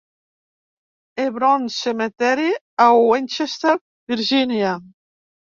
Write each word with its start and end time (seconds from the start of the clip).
Hebron 1.15 1.69
Cemetery 1.69 2.55
a 2.75 2.97
Winchester, 2.97 3.77
Virginia. 4.09 4.79